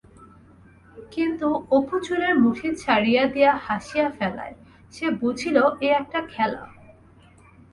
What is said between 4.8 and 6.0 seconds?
সে বুঝিল এ